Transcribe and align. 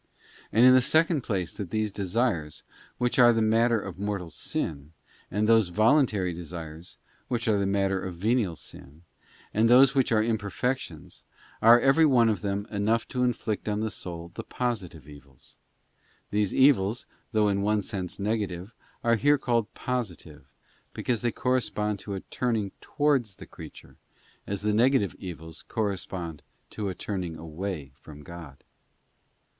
And 0.51 0.65
in 0.65 0.73
the 0.73 0.81
second 0.81 1.21
place 1.21 1.53
that 1.53 1.65
all 1.65 1.69
these 1.69 1.91
desires, 1.91 2.63
those 2.65 2.93
which 2.97 3.19
are 3.19 3.31
the 3.31 3.39
matter 3.43 3.79
of 3.79 3.99
mortal 3.99 4.31
sin, 4.31 4.93
and 5.29 5.47
those 5.47 5.67
voluntary 5.67 6.33
desires, 6.33 6.97
which 7.27 7.47
are 7.47 7.63
matter 7.67 8.01
of 8.01 8.15
venial 8.15 8.55
sin, 8.55 9.03
and 9.53 9.69
those 9.69 9.93
which 9.93 10.11
are 10.11 10.23
imperfections, 10.23 11.23
are, 11.61 11.79
every 11.79 12.07
one 12.07 12.29
of 12.29 12.41
them, 12.41 12.65
enough 12.71 13.07
to 13.09 13.23
inflict 13.23 13.69
on 13.69 13.81
the 13.81 13.91
soul 13.91 14.31
the 14.33 14.43
positive 14.43 15.07
evils. 15.07 15.57
These 16.31 16.51
evils, 16.51 17.05
though 17.31 17.47
in 17.47 17.61
one 17.61 17.83
sense 17.83 18.17
negative, 18.17 18.73
are 19.03 19.17
here 19.17 19.37
called 19.37 19.71
positive, 19.75 20.45
because 20.95 21.21
they 21.21 21.31
correspond 21.31 21.99
to 21.99 22.15
a 22.15 22.21
turning 22.21 22.71
towards 22.81 23.35
the 23.35 23.45
creature, 23.45 23.97
as 24.47 24.63
the 24.63 24.73
negative 24.73 25.13
evils 25.19 25.61
correspond 25.61 26.41
to 26.71 26.89
a 26.89 26.95
turning 26.95 27.37
away 27.37 27.91
from 27.93 28.23
God. 28.23 28.63